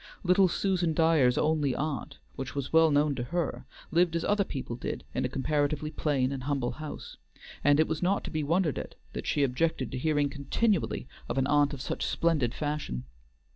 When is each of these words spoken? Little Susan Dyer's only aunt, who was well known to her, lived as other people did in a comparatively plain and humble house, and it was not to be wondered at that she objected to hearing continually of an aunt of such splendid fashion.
Little 0.23 0.47
Susan 0.47 0.95
Dyer's 0.95 1.37
only 1.37 1.75
aunt, 1.75 2.17
who 2.35 2.43
was 2.55 2.73
well 2.73 2.89
known 2.89 3.13
to 3.13 3.23
her, 3.25 3.67
lived 3.91 4.15
as 4.15 4.23
other 4.23 4.43
people 4.43 4.75
did 4.75 5.03
in 5.13 5.25
a 5.25 5.29
comparatively 5.29 5.91
plain 5.91 6.31
and 6.31 6.45
humble 6.45 6.71
house, 6.71 7.17
and 7.63 7.79
it 7.79 7.87
was 7.87 8.01
not 8.01 8.23
to 8.23 8.31
be 8.31 8.41
wondered 8.41 8.79
at 8.79 8.95
that 9.13 9.27
she 9.27 9.43
objected 9.43 9.91
to 9.91 9.99
hearing 9.99 10.27
continually 10.27 11.07
of 11.29 11.37
an 11.37 11.45
aunt 11.45 11.71
of 11.71 11.81
such 11.81 12.03
splendid 12.03 12.55
fashion. 12.55 13.03